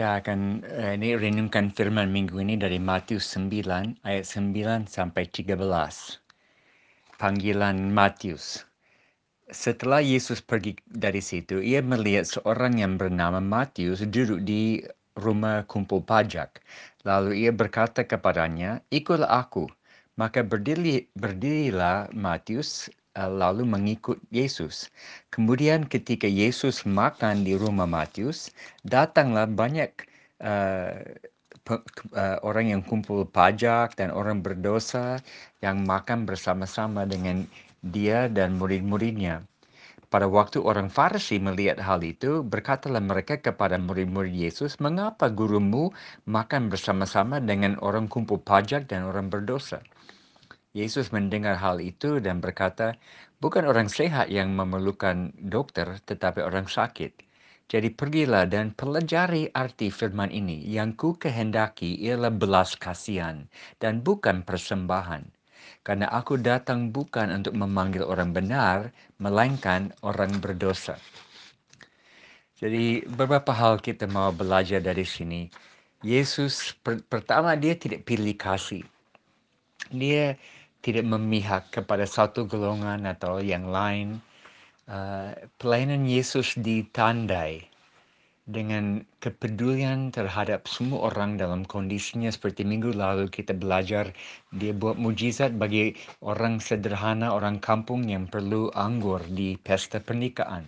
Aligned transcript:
Kita 0.00 0.24
akan 0.24 0.64
uh, 0.64 0.96
ini 0.96 1.12
renungkan 1.12 1.76
firman 1.76 2.08
minggu 2.08 2.40
ini 2.40 2.56
dari 2.56 2.80
Matius 2.80 3.36
9 3.36 4.00
ayat 4.00 4.24
9 4.24 4.88
sampai 4.88 5.28
13. 5.28 5.60
Panggilan 7.20 7.76
Matius. 7.92 8.64
Setelah 9.52 10.00
Yesus 10.00 10.40
pergi 10.40 10.72
dari 10.88 11.20
situ, 11.20 11.60
ia 11.60 11.84
melihat 11.84 12.24
seorang 12.24 12.80
yang 12.80 12.96
bernama 12.96 13.44
Matius 13.44 14.00
duduk 14.08 14.40
di 14.40 14.80
rumah 15.20 15.68
kumpul 15.68 16.00
pajak. 16.00 16.64
Lalu 17.04 17.44
ia 17.44 17.52
berkata 17.52 18.00
kepadanya, 18.00 18.80
"Ikutlah 18.88 19.28
aku." 19.28 19.68
Maka 20.16 20.40
berdiri, 20.40 21.12
berdirilah 21.12 22.08
Matius 22.16 22.88
lalu 23.18 23.66
mengikut 23.66 24.22
Yesus. 24.30 24.86
Kemudian 25.34 25.86
ketika 25.86 26.30
Yesus 26.30 26.86
makan 26.86 27.42
di 27.42 27.58
rumah 27.58 27.90
Matius, 27.90 28.54
datanglah 28.86 29.50
banyak 29.50 29.90
uh, 30.38 30.94
orang 32.42 32.66
yang 32.70 32.82
kumpul 32.82 33.26
pajak 33.26 33.98
dan 33.98 34.10
orang 34.10 34.42
berdosa 34.42 35.18
yang 35.62 35.82
makan 35.86 36.26
bersama-sama 36.26 37.06
dengan 37.06 37.46
dia 37.82 38.30
dan 38.30 38.58
murid-muridnya. 38.58 39.42
Pada 40.10 40.26
waktu 40.26 40.58
orang 40.58 40.90
Farisi 40.90 41.38
melihat 41.38 41.78
hal 41.78 42.02
itu, 42.02 42.42
berkatalah 42.42 42.98
mereka 42.98 43.38
kepada 43.38 43.78
murid-murid 43.78 44.34
Yesus, 44.34 44.82
"Mengapa 44.82 45.30
gurumu 45.30 45.94
makan 46.26 46.66
bersama-sama 46.66 47.38
dengan 47.38 47.78
orang 47.78 48.10
kumpul 48.10 48.42
pajak 48.42 48.90
dan 48.90 49.06
orang 49.06 49.30
berdosa?" 49.30 49.78
Yesus 50.70 51.10
mendengar 51.10 51.58
hal 51.58 51.82
itu 51.82 52.22
dan 52.22 52.38
berkata, 52.38 52.94
bukan 53.42 53.66
orang 53.66 53.90
sehat 53.90 54.30
yang 54.30 54.54
memerlukan 54.54 55.34
dokter, 55.34 55.98
tetapi 56.06 56.46
orang 56.46 56.70
sakit. 56.70 57.26
Jadi 57.70 57.90
pergilah 57.94 58.50
dan 58.50 58.74
pelajari 58.74 59.50
arti 59.54 59.94
firman 59.94 60.30
ini. 60.34 60.62
Yang 60.66 60.90
ku 60.98 61.08
kehendaki 61.14 61.98
ialah 62.02 62.34
belas 62.34 62.74
kasihan 62.74 63.46
dan 63.78 64.02
bukan 64.02 64.42
persembahan. 64.42 65.22
Karena 65.86 66.10
aku 66.10 66.34
datang 66.38 66.90
bukan 66.90 67.30
untuk 67.30 67.54
memanggil 67.54 68.02
orang 68.02 68.34
benar, 68.34 68.90
melainkan 69.22 69.94
orang 70.02 70.34
berdosa. 70.42 70.98
Jadi 72.58 73.06
beberapa 73.06 73.54
hal 73.54 73.78
kita 73.80 74.04
mau 74.10 74.34
belajar 74.34 74.82
dari 74.82 75.06
sini. 75.06 75.48
Yesus 76.02 76.74
per 76.82 77.00
pertama 77.06 77.54
dia 77.54 77.78
tidak 77.78 78.02
pilih 78.02 78.34
kasih. 78.34 78.84
Dia 79.94 80.36
tidak 80.80 81.04
memihak 81.04 81.68
kepada 81.72 82.08
satu 82.08 82.48
golongan 82.48 83.04
atau 83.04 83.40
yang 83.40 83.68
lain. 83.68 84.20
Uh, 84.90 85.30
pelayanan 85.60 86.02
Yesus 86.02 86.58
ditandai 86.58 87.70
dengan 88.50 89.06
kepedulian 89.22 90.10
terhadap 90.10 90.66
semua 90.66 91.14
orang 91.14 91.38
dalam 91.38 91.62
kondisinya 91.62 92.26
seperti 92.26 92.66
minggu 92.66 92.98
lalu 92.98 93.30
kita 93.30 93.54
belajar 93.54 94.10
dia 94.50 94.74
buat 94.74 94.98
mujizat 94.98 95.54
bagi 95.54 95.94
orang 96.26 96.58
sederhana, 96.58 97.30
orang 97.30 97.62
kampung 97.62 98.10
yang 98.10 98.26
perlu 98.26 98.74
anggur 98.74 99.22
di 99.30 99.54
pesta 99.54 100.02
pernikahan. 100.02 100.66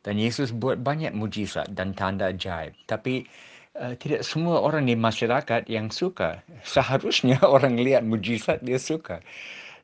Dan 0.00 0.16
Yesus 0.16 0.54
buat 0.54 0.80
banyak 0.80 1.12
mujizat 1.12 1.76
dan 1.76 1.92
tanda 1.92 2.32
ajaib. 2.32 2.72
Tapi 2.88 3.26
uh, 3.80 3.96
tidak 3.96 4.22
semua 4.22 4.60
orang 4.60 4.86
di 4.86 4.94
masyarakat 4.94 5.64
yang 5.66 5.88
suka. 5.88 6.44
Seharusnya 6.62 7.40
orang 7.56 7.80
lihat 7.80 8.04
mujizat 8.04 8.60
dia 8.60 8.76
suka. 8.76 9.24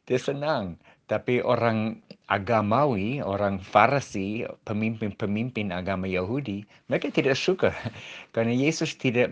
Dia 0.05 0.21
senang. 0.21 0.77
Tapi 1.07 1.39
orang 1.39 2.03
agamawi, 2.27 3.23
orang 3.23 3.63
Farisi, 3.63 4.43
pemimpin-pemimpin 4.67 5.71
agama 5.71 6.11
Yahudi, 6.11 6.67
mereka 6.91 7.15
tidak 7.15 7.39
suka. 7.39 7.71
Karena 8.35 8.53
Yesus 8.53 8.99
tidak 8.99 9.31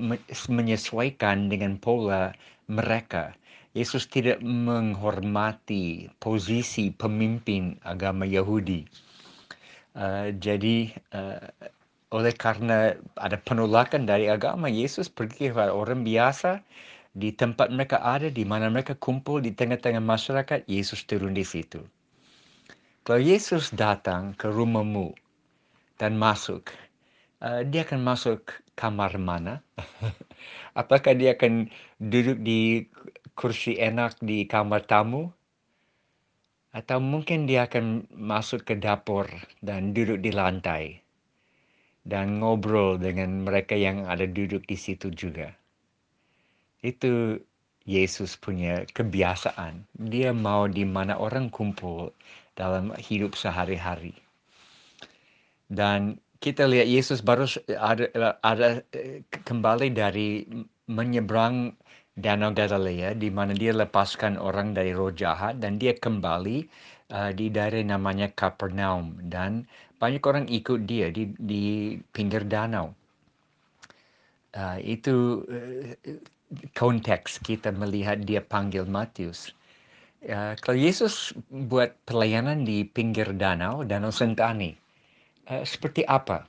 menyesuaikan 0.49 1.51
dengan 1.51 1.77
pola 1.77 2.33
mereka. 2.71 3.35
Yesus 3.75 4.07
tidak 4.07 4.39
menghormati 4.39 6.07
posisi 6.23 6.95
pemimpin 6.95 7.75
agama 7.83 8.23
Yahudi. 8.23 8.87
Uh, 9.99 10.31
jadi 10.39 10.95
uh, 11.11 11.43
oleh 12.15 12.31
karena 12.31 12.95
ada 13.19 13.35
penolakan 13.43 14.07
dari 14.07 14.31
agama, 14.31 14.71
Yesus 14.71 15.11
pergi 15.11 15.51
kepada 15.51 15.75
orang 15.75 16.07
biasa 16.07 16.63
di 17.11 17.35
tempat 17.35 17.75
mereka 17.75 17.99
ada, 17.99 18.31
di 18.31 18.47
mana 18.47 18.71
mereka 18.71 18.95
kumpul 18.95 19.43
di 19.43 19.51
tengah-tengah 19.51 19.99
masyarakat, 19.99 20.63
Yesus 20.71 21.03
turun 21.11 21.35
di 21.35 21.43
situ. 21.43 21.83
Kalau 23.03 23.19
Yesus 23.19 23.75
datang 23.75 24.31
ke 24.39 24.47
rumahmu 24.47 25.11
dan 25.99 26.15
masuk, 26.15 26.71
uh, 27.43 27.67
dia 27.67 27.83
akan 27.83 28.01
masuk 28.07 28.63
kamar 28.79 29.19
mana? 29.19 29.67
Apakah 30.81 31.19
dia 31.19 31.35
akan 31.35 31.67
duduk 31.99 32.39
di 32.47 32.87
kursi 33.35 33.75
enak 33.75 34.23
di 34.23 34.47
kamar 34.47 34.87
tamu? 34.87 35.35
Atau 36.75 36.99
mungkin 36.99 37.47
dia 37.47 37.67
akan 37.71 38.07
masuk 38.11 38.67
ke 38.67 38.75
dapur 38.79 39.27
dan 39.63 39.95
duduk 39.95 40.19
di 40.23 40.35
lantai? 40.35 41.04
Dan 42.05 42.41
ngobrol 42.41 43.01
dengan 43.01 43.49
mereka 43.49 43.73
yang 43.73 44.05
ada 44.05 44.29
duduk 44.29 44.69
di 44.69 44.77
situ 44.77 45.09
juga. 45.13 45.53
Itu 46.85 47.41
Yesus 47.85 48.37
punya 48.37 48.85
kebiasaan. 48.93 49.89
Dia 50.09 50.33
mau 50.33 50.69
di 50.69 50.85
mana 50.85 51.17
orang 51.17 51.49
kumpul 51.49 52.13
dalam 52.57 52.93
hidup 52.97 53.37
sehari-hari. 53.37 54.17
Dan 55.69 56.21
kita 56.45 56.69
lihat 56.69 56.89
Yesus 56.89 57.25
baru 57.25 57.49
ada, 57.81 58.37
ada 58.45 58.85
kembali 59.49 59.97
dari 59.97 60.45
menyeberang 60.89 61.73
Danau 62.15 62.55
Galilea 62.55 63.19
di 63.19 63.27
mana 63.33 63.57
dia 63.57 63.75
lepaskan 63.75 64.39
orang 64.39 64.71
dari 64.71 64.95
roh 64.95 65.11
jahat 65.11 65.59
dan 65.59 65.83
dia 65.83 65.99
kembali 65.99 66.63
uh, 67.13 67.31
di 67.35 67.53
daerah 67.53 67.83
namanya 67.85 68.31
Kapernaum 68.33 69.19
dan 69.29 69.69
banyak 70.01 70.23
orang 70.25 70.47
ikut 70.49 70.85
dia 70.89 71.09
di 71.13 71.33
di 71.37 71.97
pinggir 72.15 72.47
danau. 72.47 72.95
Uh, 74.55 74.79
itu 74.79 75.43
uh, 75.51 75.91
konteks 76.79 77.43
kita 77.43 77.75
melihat 77.75 78.23
dia 78.23 78.39
panggil 78.41 78.87
Matius. 78.87 79.51
Uh, 80.25 80.57
kalau 80.63 80.79
Yesus 80.79 81.35
buat 81.51 81.93
pelayanan 82.09 82.65
di 82.65 82.87
pinggir 82.87 83.35
danau, 83.35 83.85
Danau 83.85 84.15
Sentani, 84.15 84.73
uh, 85.51 85.65
seperti 85.67 86.07
apa? 86.07 86.47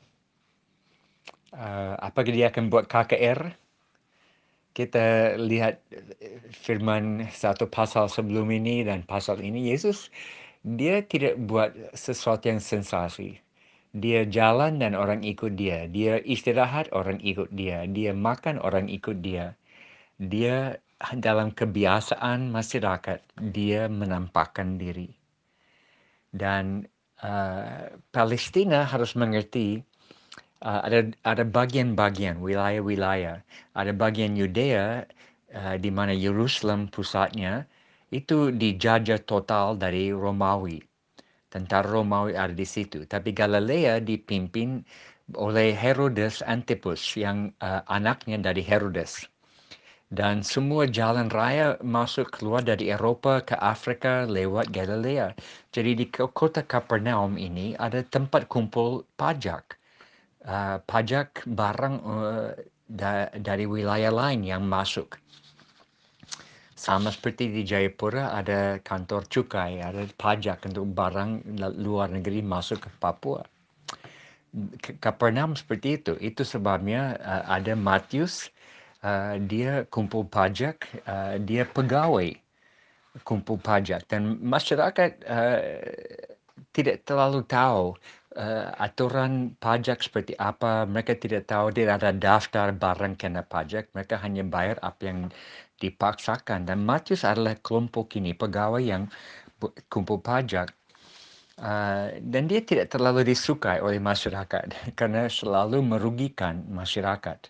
Uh, 1.55 1.95
apakah 1.99 2.31
dia 2.31 2.53
akan 2.53 2.69
buat 2.69 2.85
KKR? 2.87 3.51
Kita 4.75 5.39
lihat 5.39 5.79
firman 6.51 7.31
satu 7.31 7.63
pasal 7.63 8.11
sebelum 8.11 8.51
ini 8.51 8.83
dan 8.83 9.07
pasal 9.07 9.39
ini, 9.39 9.71
Yesus 9.71 10.11
dia 10.65 11.05
tidak 11.05 11.37
buat 11.45 11.77
sesuatu 11.93 12.49
yang 12.49 12.57
sensasi. 12.57 13.37
Dia 13.95 14.25
jalan 14.25 14.81
dan 14.81 14.97
orang 14.97 15.21
ikut 15.21 15.53
dia. 15.53 15.85
Dia 15.85 16.17
istirahat, 16.25 16.89
orang 16.89 17.21
ikut 17.21 17.53
dia. 17.53 17.85
Dia 17.85 18.11
makan, 18.17 18.57
orang 18.59 18.89
ikut 18.89 19.21
dia. 19.21 19.53
Dia 20.17 20.75
dalam 21.15 21.53
kebiasaan 21.53 22.49
masyarakat, 22.49 23.21
dia 23.53 23.85
menampakkan 23.87 24.81
diri. 24.81 25.13
Dan 26.33 26.83
uh, 27.21 27.95
Palestina 28.11 28.83
harus 28.83 29.15
mengerti 29.15 29.79
uh, 30.65 30.81
ada 30.83 31.13
ada 31.23 31.45
bagian-bagian 31.47 32.41
wilayah-wilayah. 32.41 33.39
Ada 33.77 33.91
bagian 33.95 34.35
Yudea 34.35 35.07
uh, 35.55 35.75
di 35.79 35.91
mana 35.93 36.11
Yerusalem 36.11 36.91
pusatnya 36.91 37.69
itu 38.11 38.51
dijajah 38.53 39.21
total 39.25 39.77
dari 39.77 40.11
Romawi. 40.13 40.81
Tentara 41.49 41.87
Romawi 41.87 42.35
ada 42.35 42.53
di 42.53 42.67
situ. 42.67 43.07
Tapi 43.07 43.31
Galilea 43.31 44.03
dipimpin 44.03 44.83
oleh 45.33 45.73
Herodes 45.73 46.43
Antipus 46.45 47.01
yang 47.17 47.49
uh, 47.63 47.81
anaknya 47.89 48.37
dari 48.37 48.61
Herodes. 48.61 49.25
dan 50.13 50.45
semua 50.45 50.85
jalan 50.85 51.27
raya 51.33 51.81
masuk 51.81 52.29
keluar 52.37 52.61
dari 52.61 52.93
Eropah 52.93 53.41
ke 53.41 53.55
Afrika 53.57 54.29
lewat 54.29 54.69
Galilea. 54.69 55.33
Jadi 55.73 55.91
di 55.97 56.05
kota 56.13 56.61
Kapernaum 56.61 57.35
ini 57.41 57.73
ada 57.77 58.05
tempat 58.05 58.45
kumpul 58.45 59.03
pajak. 59.17 59.75
Uh, 60.45 60.77
pajak 60.85 61.41
barang 61.49 61.95
uh, 62.05 62.53
da 62.85 63.33
dari 63.33 63.65
wilayah 63.65 64.13
lain 64.13 64.45
yang 64.45 64.61
masuk. 64.61 65.17
Sama 66.85 67.09
seperti 67.09 67.49
di 67.49 67.65
Jayapura 67.65 68.29
ada 68.29 68.77
kantor 68.77 69.25
cukai, 69.25 69.81
ada 69.81 70.05
pajak 70.21 70.69
untuk 70.69 70.85
barang 70.93 71.57
luar 71.81 72.13
negeri 72.13 72.45
masuk 72.45 72.85
ke 72.85 72.89
Papua. 73.01 73.41
Kapernaum 75.01 75.57
seperti 75.57 75.97
itu. 75.97 76.13
Itu 76.21 76.45
sebabnya 76.45 77.17
uh, 77.25 77.57
ada 77.57 77.73
Matius 77.73 78.53
uh, 79.01 79.41
dia 79.49 79.89
kumpul 79.89 80.29
pajak, 80.29 80.85
uh, 81.09 81.41
dia 81.41 81.65
pegawai 81.65 82.37
kumpul 83.25 83.57
pajak 83.57 84.05
dan 84.05 84.37
masyarakat 84.43 85.25
uh, 85.25 85.59
tidak 86.75 87.01
terlalu 87.07 87.41
tahu 87.47 87.97
uh, 88.35 88.75
aturan 88.77 89.55
pajak 89.57 90.03
seperti 90.03 90.35
apa. 90.37 90.83
Mereka 90.85 91.17
tidak 91.17 91.47
tahu 91.49 91.71
dia 91.71 91.95
ada 91.95 92.11
daftar 92.11 92.75
barang 92.75 93.15
kena 93.17 93.41
pajak. 93.41 93.89
Mereka 93.95 94.19
hanya 94.21 94.43
bayar 94.45 94.77
apa 94.83 95.01
yang 95.07 95.19
dipaksakan. 95.79 96.67
Dan 96.67 96.83
Matius 96.83 97.23
adalah 97.23 97.55
kelompok 97.59 98.15
ini 98.19 98.35
pegawai 98.35 98.83
yang 98.83 99.07
kumpul 99.87 100.19
pajak. 100.19 100.71
Uh, 101.55 102.11
dan 102.19 102.51
dia 102.51 102.59
tidak 102.59 102.91
terlalu 102.91 103.31
disukai 103.31 103.79
oleh 103.79 103.95
masyarakat 103.95 104.75
karena 104.99 105.31
selalu 105.31 105.79
merugikan 105.79 106.67
masyarakat. 106.67 107.47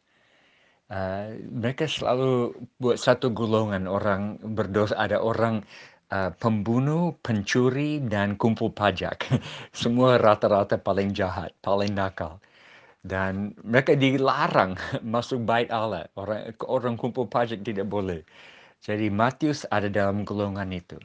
Uh, 0.86 1.42
mereka 1.50 1.90
selalu 1.90 2.54
buat 2.78 3.02
satu 3.02 3.34
golongan 3.34 3.90
orang 3.90 4.38
berdosa. 4.54 4.94
Ada 5.02 5.18
orang 5.18 5.66
uh, 6.12 6.32
pembunuh, 6.36 7.16
pencuri, 7.24 8.02
dan 8.04 8.36
kumpul 8.36 8.74
pajak. 8.74 9.26
Semua 9.74 10.18
rata-rata 10.20 10.78
paling 10.78 11.14
jahat, 11.16 11.54
paling 11.62 11.94
nakal. 11.94 12.42
Dan 13.06 13.54
mereka 13.62 13.94
dilarang 13.94 14.76
masuk 15.06 15.46
bait 15.46 15.70
Allah. 15.70 16.10
Orang, 16.18 16.42
orang 16.66 16.96
kumpul 16.98 17.30
pajak 17.30 17.62
tidak 17.62 17.86
boleh. 17.86 18.26
Jadi 18.82 19.10
Matius 19.10 19.66
ada 19.70 19.90
dalam 19.90 20.26
golongan 20.26 20.70
itu. 20.74 20.98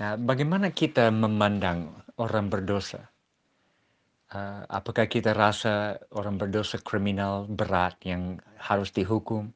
Nah, 0.00 0.16
bagaimana 0.16 0.72
kita 0.72 1.12
memandang 1.12 1.92
orang 2.16 2.48
berdosa? 2.48 3.10
uh, 4.34 4.62
apakah 4.70 5.06
kita 5.10 5.34
rasa 5.34 5.98
orang 6.14 6.38
berdosa 6.38 6.78
kriminal 6.80 7.46
berat 7.50 7.98
yang 8.06 8.38
harus 8.58 8.94
dihukum 8.94 9.50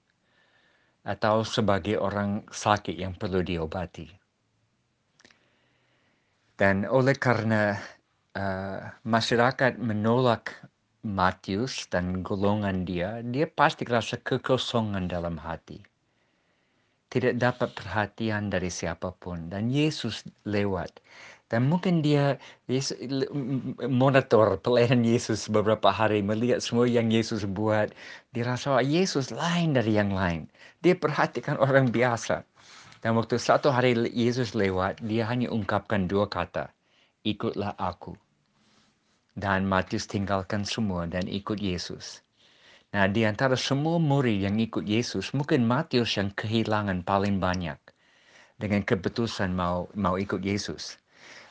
atau 1.04 1.44
sebagai 1.44 2.00
orang 2.00 2.48
sakit 2.48 2.96
yang 2.96 3.12
perlu 3.14 3.44
diobati. 3.44 4.23
Dan 6.54 6.86
oleh 6.86 7.18
karena 7.18 7.74
uh, 8.38 8.78
masyarakat 9.02 9.78
menolak 9.82 10.54
Matius 11.04 11.84
dan 11.90 12.24
golongan 12.24 12.86
dia, 12.88 13.20
dia 13.20 13.44
pasti 13.44 13.84
rasa 13.84 14.16
kekosongan 14.22 15.10
dalam 15.10 15.36
hati. 15.36 15.82
Tidak 17.10 17.38
dapat 17.38 17.74
perhatian 17.76 18.50
dari 18.50 18.70
siapa 18.72 19.14
pun. 19.14 19.50
Dan 19.50 19.70
Yesus 19.70 20.26
lewat 20.48 20.98
dan 21.54 21.70
mungkin 21.70 22.00
dia 22.00 22.40
Yesus, 22.66 22.98
monitor 23.86 24.58
pelayanan 24.58 25.06
Yesus 25.06 25.46
beberapa 25.46 25.92
hari, 25.92 26.18
melihat 26.18 26.58
semua 26.64 26.90
yang 26.90 27.12
Yesus 27.12 27.46
buat. 27.46 27.92
Dia 28.34 28.48
rasa 28.48 28.80
Yesus 28.80 29.30
lain 29.30 29.76
dari 29.78 29.94
yang 29.94 30.10
lain. 30.10 30.48
Dia 30.80 30.98
perhatikan 30.98 31.60
orang 31.60 31.94
biasa. 31.94 32.42
Dan 33.04 33.20
waktu 33.20 33.36
satu 33.36 33.68
hari 33.68 33.92
Yesus 34.16 34.56
lewat, 34.56 35.04
dia 35.04 35.28
hanya 35.28 35.52
ungkapkan 35.52 36.08
dua 36.08 36.24
kata. 36.24 36.72
Ikutlah 37.20 37.76
aku. 37.76 38.16
Dan 39.36 39.68
Matius 39.68 40.08
tinggalkan 40.08 40.64
semua 40.64 41.04
dan 41.04 41.28
ikut 41.28 41.60
Yesus. 41.60 42.24
Nah, 42.96 43.04
di 43.04 43.28
antara 43.28 43.60
semua 43.60 44.00
murid 44.00 44.48
yang 44.48 44.56
ikut 44.56 44.88
Yesus, 44.88 45.36
mungkin 45.36 45.68
Matius 45.68 46.16
yang 46.16 46.32
kehilangan 46.32 47.04
paling 47.04 47.36
banyak 47.36 47.76
dengan 48.56 48.80
keputusan 48.80 49.52
mau 49.52 49.84
mau 49.92 50.16
ikut 50.16 50.40
Yesus. 50.40 50.96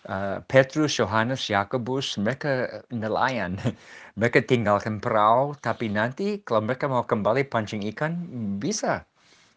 Uh, 0.09 0.41
Petrus, 0.49 0.97
Yohanes, 0.97 1.45
Yakobus, 1.53 2.17
mereka 2.17 2.81
nelayan. 2.89 3.61
mereka 4.17 4.41
tinggalkan 4.41 4.97
perahu, 4.97 5.53
tapi 5.61 5.85
nanti 5.93 6.41
kalau 6.41 6.65
mereka 6.65 6.89
mau 6.89 7.05
kembali 7.05 7.45
pancing 7.45 7.85
ikan, 7.93 8.17
bisa. 8.57 9.05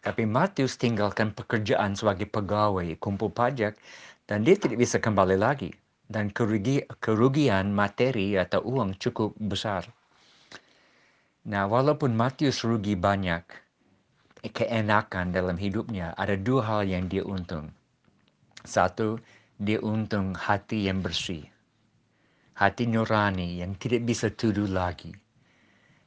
Tapi 0.07 0.23
Matius 0.23 0.79
tinggalkan 0.79 1.35
pekerjaan 1.35 1.99
sebagai 1.99 2.31
pegawai, 2.31 2.95
kumpul 3.03 3.35
pajak, 3.35 3.75
dan 4.31 4.47
dia 4.47 4.55
tidak 4.55 4.79
bisa 4.79 5.03
kembali 5.03 5.35
lagi. 5.35 5.75
Dan 6.07 6.31
kerugi, 6.31 6.87
kerugian 7.03 7.75
materi 7.75 8.39
atau 8.39 8.63
uang 8.63 9.03
cukup 9.03 9.35
besar. 9.35 9.83
Nah, 11.51 11.67
walaupun 11.67 12.15
Matius 12.15 12.63
rugi 12.63 12.95
banyak, 12.95 13.43
keenakan 14.47 15.35
dalam 15.35 15.59
hidupnya, 15.59 16.15
ada 16.15 16.39
dua 16.39 16.63
hal 16.63 16.83
yang 16.87 17.11
dia 17.11 17.27
untung. 17.27 17.75
Satu, 18.63 19.19
dia 19.59 19.83
untung 19.83 20.39
hati 20.39 20.87
yang 20.87 21.03
bersih. 21.03 21.43
Hati 22.55 22.87
nurani 22.87 23.59
yang 23.59 23.75
tidak 23.75 24.07
bisa 24.07 24.31
tuduh 24.31 24.71
lagi. 24.71 25.11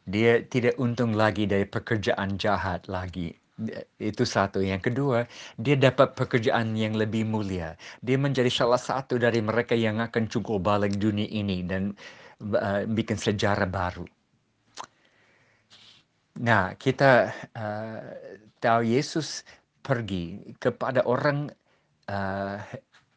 Dia 0.08 0.40
tidak 0.48 0.80
untung 0.80 1.20
lagi 1.20 1.52
dari 1.52 1.68
pekerjaan 1.68 2.40
jahat 2.40 2.88
lagi. 2.88 3.49
Itu 4.00 4.24
satu. 4.24 4.64
Yang 4.64 4.92
kedua, 4.92 5.28
dia 5.60 5.76
dapat 5.76 6.16
pekerjaan 6.16 6.72
yang 6.80 6.96
lebih 6.96 7.28
mulia. 7.28 7.76
Dia 8.00 8.16
menjadi 8.16 8.48
salah 8.48 8.80
satu 8.80 9.20
dari 9.20 9.44
mereka 9.44 9.76
yang 9.76 10.00
akan 10.00 10.32
cukup 10.32 10.64
balik 10.64 10.96
dunia 10.96 11.28
ini 11.28 11.68
dan 11.68 11.92
uh, 12.56 12.88
bikin 12.88 13.20
sejarah 13.20 13.68
baru. 13.68 14.08
Nah, 16.40 16.72
kita 16.80 17.36
uh, 17.60 18.00
tahu 18.64 18.82
Yesus 18.88 19.44
pergi 19.84 20.56
kepada 20.56 21.04
orang 21.04 21.52
uh, 22.08 22.64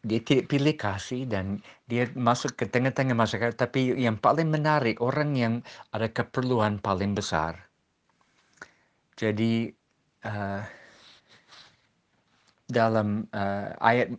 dia 0.03 0.19
tidak 0.19 0.51
pilih 0.51 0.75
kasih 0.75 1.31
dan 1.31 1.63
dia 1.87 2.11
masuk 2.19 2.59
ke 2.59 2.67
tengah-tengah 2.67 3.15
masyarakat. 3.15 3.55
Tapi 3.55 3.95
yang 3.95 4.19
paling 4.19 4.51
menarik, 4.51 4.99
orang 4.99 5.39
yang 5.39 5.55
ada 5.95 6.11
keperluan 6.11 6.83
paling 6.83 7.15
besar. 7.15 7.71
Jadi 9.15 9.71
uh, 10.27 10.63
dalam 12.73 13.29
uh, 13.37 13.77
ayat 13.85 14.17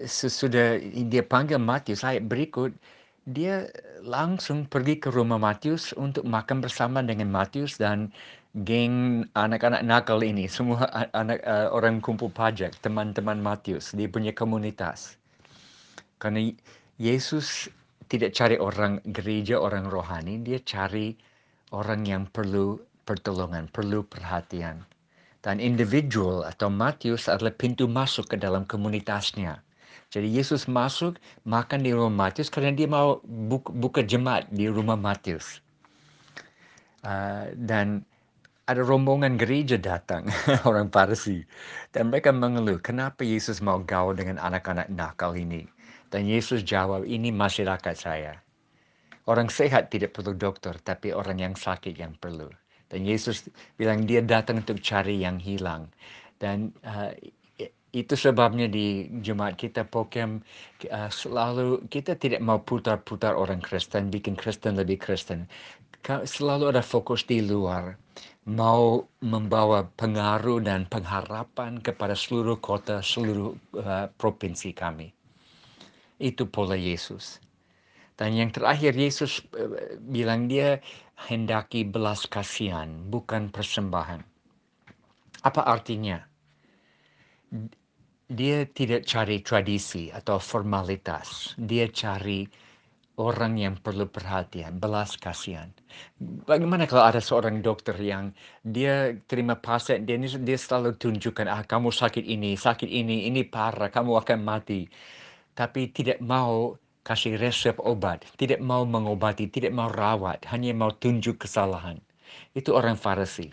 sesudah 0.00 0.80
dia 0.82 1.22
panggil 1.22 1.60
Matius, 1.60 2.02
ayat 2.02 2.24
berikut, 2.24 2.72
dia 3.28 3.68
langsung 4.02 4.66
pergi 4.66 4.98
ke 4.98 5.12
rumah 5.12 5.38
Matius 5.38 5.94
untuk 5.94 6.26
makan 6.26 6.64
bersama 6.64 7.04
dengan 7.04 7.30
Matius 7.30 7.78
dan 7.78 8.10
geng 8.66 9.28
anak-anak 9.32 9.84
nakal 9.84 10.20
ini, 10.20 10.44
semua 10.48 10.88
anak 11.16 11.40
uh, 11.44 11.72
orang 11.72 12.00
kumpul 12.00 12.28
pajak, 12.32 12.74
teman-teman 12.80 13.40
Matius, 13.40 13.92
dia 13.92 14.08
punya 14.08 14.32
komunitas. 14.32 15.16
Karena 16.20 16.52
Yesus 17.00 17.68
tidak 18.12 18.36
cari 18.36 18.60
orang 18.60 19.00
gereja, 19.08 19.56
orang 19.56 19.88
rohani, 19.88 20.40
dia 20.44 20.60
cari 20.60 21.16
orang 21.72 22.04
yang 22.04 22.24
perlu 22.28 22.76
pertolongan, 23.08 23.72
perlu 23.72 24.04
perhatian. 24.04 24.84
Dan 25.42 25.58
individual 25.58 26.46
atau 26.46 26.70
Matius 26.70 27.26
adalah 27.26 27.50
pintu 27.50 27.90
masuk 27.90 28.30
ke 28.30 28.36
dalam 28.38 28.62
komunitasnya. 28.62 29.58
Jadi 30.12 30.28
Yesus 30.30 30.70
masuk 30.70 31.18
makan 31.42 31.82
di 31.82 31.90
rumah 31.90 32.28
Matius 32.28 32.46
karena 32.46 32.70
dia 32.70 32.86
mau 32.86 33.18
buka, 33.26 34.06
jemaat 34.06 34.46
di 34.54 34.70
rumah 34.70 34.94
Matius. 34.94 35.58
Uh, 37.02 37.50
dan 37.58 38.06
ada 38.70 38.86
rombongan 38.86 39.34
gereja 39.34 39.74
datang, 39.74 40.30
orang 40.68 40.86
Parsi. 40.86 41.42
Dan 41.90 42.14
mereka 42.14 42.30
mengeluh, 42.30 42.78
kenapa 42.78 43.26
Yesus 43.26 43.58
mau 43.58 43.82
gaul 43.82 44.14
dengan 44.14 44.38
anak-anak 44.38 44.86
nakal 44.94 45.34
ini? 45.34 45.66
Dan 46.12 46.28
Yesus 46.28 46.62
jawab, 46.62 47.02
ini 47.02 47.34
masyarakat 47.34 47.96
saya. 47.98 48.38
Orang 49.26 49.50
sehat 49.50 49.90
tidak 49.90 50.14
perlu 50.14 50.36
dokter, 50.38 50.76
tapi 50.78 51.10
orang 51.10 51.42
yang 51.42 51.54
sakit 51.58 51.94
yang 51.98 52.14
perlu. 52.14 52.52
Dan 52.92 53.08
Yesus 53.08 53.48
bilang 53.80 54.04
dia 54.04 54.20
datang 54.20 54.60
untuk 54.60 54.84
cari 54.84 55.24
yang 55.24 55.40
hilang. 55.40 55.88
Dan 56.36 56.76
uh, 56.84 57.16
itu 57.92 58.12
sebabnya 58.16 58.68
di 58.68 59.08
jemaat 59.24 59.56
kita 59.56 59.88
Pokem 59.88 60.44
uh, 60.92 61.08
selalu 61.08 61.88
kita 61.88 62.16
tidak 62.20 62.44
mau 62.44 62.60
putar-putar 62.60 63.32
orang 63.32 63.64
Kristen, 63.64 64.12
bikin 64.12 64.36
Kristen 64.36 64.76
lebih 64.76 65.00
Kristen. 65.00 65.48
Selalu 66.04 66.74
ada 66.76 66.82
fokus 66.84 67.24
di 67.24 67.40
luar 67.40 67.96
mau 68.42 69.06
membawa 69.22 69.86
pengaruh 69.94 70.58
dan 70.66 70.90
pengharapan 70.90 71.78
kepada 71.78 72.18
seluruh 72.18 72.58
kota, 72.58 72.98
seluruh 72.98 73.54
uh, 73.78 74.10
provinsi 74.18 74.74
kami. 74.74 75.14
Itu 76.18 76.50
pola 76.50 76.74
Yesus. 76.74 77.38
Dan 78.18 78.36
yang 78.36 78.50
terakhir 78.52 78.92
Yesus 78.92 79.44
uh, 79.56 79.98
bilang 79.98 80.46
dia 80.46 80.78
hendaki 81.28 81.86
belas 81.86 82.28
kasihan, 82.28 82.88
bukan 83.08 83.48
persembahan. 83.48 84.20
Apa 85.42 85.62
artinya? 85.66 86.22
Dia 88.32 88.64
tidak 88.64 89.04
cari 89.04 89.44
tradisi 89.44 90.08
atau 90.08 90.40
formalitas. 90.40 91.52
Dia 91.60 91.90
cari 91.92 92.48
orang 93.20 93.60
yang 93.60 93.76
perlu 93.76 94.08
perhatian, 94.08 94.80
belas 94.80 95.20
kasihan. 95.20 95.68
Bagaimana 96.48 96.88
kalau 96.88 97.04
ada 97.12 97.20
seorang 97.20 97.60
dokter 97.60 97.92
yang 98.00 98.32
dia 98.64 99.12
terima 99.28 99.52
pasien, 99.60 100.08
dia, 100.08 100.16
dia 100.16 100.56
selalu 100.56 100.96
tunjukkan, 100.96 101.44
ah 101.44 101.60
kamu 101.60 101.92
sakit 101.92 102.24
ini, 102.24 102.56
sakit 102.56 102.88
ini, 102.88 103.28
ini 103.28 103.44
parah, 103.44 103.92
kamu 103.92 104.16
akan 104.16 104.40
mati. 104.40 104.88
Tapi 105.52 105.92
tidak 105.92 106.24
mau 106.24 106.72
kasih 107.02 107.34
resep 107.38 107.74
obat, 107.82 108.22
tidak 108.38 108.62
mau 108.62 108.86
mengobati, 108.86 109.50
tidak 109.50 109.74
mau 109.74 109.90
rawat, 109.90 110.46
hanya 110.54 110.70
mau 110.70 110.94
tunjuk 110.94 111.42
kesalahan. 111.42 111.98
Itu 112.54 112.78
orang 112.78 112.94
Farisi. 112.94 113.50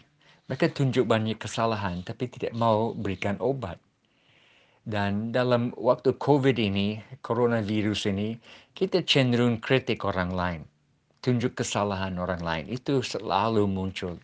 Mereka 0.50 0.74
tunjuk 0.74 1.06
banyak 1.06 1.38
kesalahan, 1.38 2.02
tapi 2.02 2.26
tidak 2.30 2.54
mau 2.58 2.94
berikan 2.94 3.38
obat. 3.38 3.78
Dan 4.90 5.30
dalam 5.30 5.70
waktu 5.78 6.18
COVID 6.18 6.58
ini, 6.58 6.98
coronavirus 7.22 8.10
ini, 8.10 8.34
kita 8.74 9.06
cenderung 9.06 9.62
kritik 9.62 10.02
orang 10.02 10.34
lain. 10.34 10.62
Tunjuk 11.22 11.54
kesalahan 11.54 12.18
orang 12.18 12.42
lain. 12.42 12.66
Itu 12.72 13.06
selalu 13.06 13.70
muncul. 13.70 14.18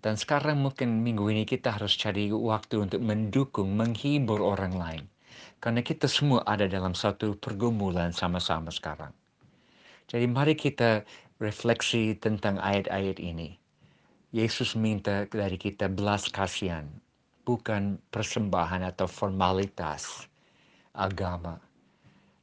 Dan 0.00 0.16
sekarang 0.16 0.64
mungkin 0.64 1.04
minggu 1.04 1.28
ini 1.30 1.44
kita 1.44 1.76
harus 1.76 1.94
cari 1.94 2.32
waktu 2.32 2.88
untuk 2.88 3.04
mendukung, 3.04 3.76
menghibur 3.76 4.40
orang 4.40 4.74
lain. 4.74 5.04
Karena 5.60 5.84
kita 5.84 6.08
semua 6.08 6.40
ada 6.48 6.64
dalam 6.64 6.96
satu 6.96 7.36
pergumulan 7.36 8.16
sama-sama 8.16 8.72
sekarang. 8.72 9.12
Jadi 10.08 10.24
mari 10.24 10.56
kita 10.56 11.04
refleksi 11.36 12.16
tentang 12.16 12.56
ayat-ayat 12.56 13.20
ini. 13.20 13.60
Yesus 14.32 14.72
minta 14.72 15.28
dari 15.28 15.60
kita 15.60 15.92
belas 15.92 16.32
kasihan, 16.32 16.88
bukan 17.44 18.00
persembahan 18.08 18.88
atau 18.88 19.04
formalitas 19.04 20.24
agama. 20.96 21.60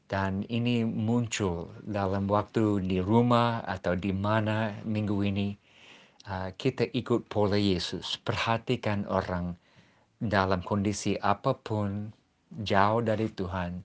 Dan 0.08 0.46
ini 0.48 0.88
muncul 0.88 1.74
dalam 1.84 2.32
waktu 2.32 2.80
di 2.86 3.02
rumah 3.04 3.66
atau 3.68 3.98
di 3.98 4.16
mana 4.16 4.72
minggu 4.88 5.18
ini 5.26 5.52
uh, 6.30 6.54
kita 6.56 6.88
ikut 6.96 7.28
pola 7.28 7.60
Yesus. 7.60 8.16
Perhatikan 8.22 9.04
orang 9.12 9.58
dalam 10.22 10.64
kondisi 10.64 11.20
apa 11.20 11.56
pun 11.60 12.16
jauh 12.52 13.04
dari 13.04 13.28
Tuhan. 13.32 13.84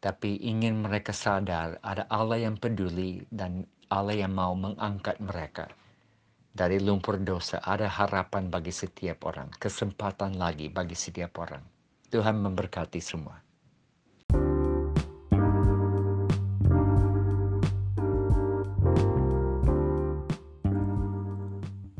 Tapi 0.00 0.38
ingin 0.44 0.84
mereka 0.84 1.10
sadar 1.10 1.80
ada 1.80 2.06
Allah 2.12 2.38
yang 2.46 2.60
peduli 2.60 3.24
dan 3.32 3.66
Allah 3.88 4.14
yang 4.26 4.34
mau 4.36 4.52
mengangkat 4.54 5.18
mereka 5.18 5.66
dari 6.56 6.80
lumpur 6.80 7.20
dosa 7.20 7.60
ada 7.60 7.84
harapan 7.84 8.48
bagi 8.48 8.72
setiap 8.72 9.28
orang, 9.28 9.52
kesempatan 9.60 10.40
lagi 10.40 10.72
bagi 10.72 10.96
setiap 10.96 11.36
orang. 11.44 11.60
Tuhan 12.08 12.40
memberkati 12.40 12.96
semua. 13.04 13.36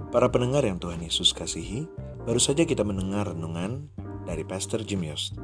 Para 0.08 0.32
pendengar 0.32 0.64
yang 0.64 0.80
Tuhan 0.80 1.04
Yesus 1.04 1.36
kasihi, 1.36 1.84
baru 2.24 2.40
saja 2.40 2.64
kita 2.64 2.80
mendengar 2.80 3.36
renungan 3.36 3.92
dari 4.24 4.48
Pastor 4.48 4.80
Jim 4.80 5.04
Yost. 5.04 5.36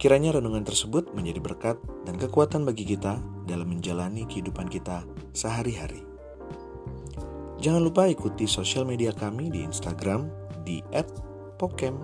Kiranya 0.00 0.40
renungan 0.40 0.64
tersebut 0.64 1.12
menjadi 1.12 1.44
berkat 1.44 1.76
dan 2.08 2.16
kekuatan 2.16 2.64
bagi 2.64 2.88
kita 2.88 3.20
dalam 3.44 3.68
menjalani 3.68 4.24
kehidupan 4.24 4.72
kita 4.72 5.04
sehari-hari. 5.36 6.00
Jangan 7.60 7.84
lupa 7.84 8.08
ikuti 8.08 8.48
sosial 8.48 8.88
media 8.88 9.12
kami 9.12 9.52
di 9.52 9.60
Instagram 9.60 10.32
di 10.64 10.80
@pokem 11.60 12.00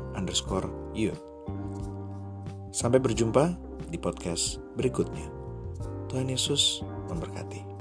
Sampai 2.68 3.00
berjumpa 3.00 3.56
di 3.88 3.96
podcast 3.96 4.60
berikutnya. 4.76 5.32
Tuhan 6.12 6.28
Yesus 6.28 6.84
memberkati. 7.08 7.75